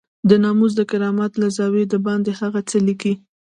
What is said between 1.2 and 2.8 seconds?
له زاويې دباندې هغه څه